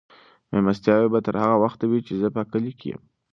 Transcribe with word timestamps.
مېلمستیاوې 0.51 1.07
به 1.13 1.19
تر 1.25 1.35
هغه 1.43 1.55
وخته 1.63 1.85
وي 1.87 1.99
چې 2.07 2.13
زه 2.21 2.27
په 2.35 2.41
کلي 2.51 2.73
کې 2.79 2.87
یم. 2.91 3.01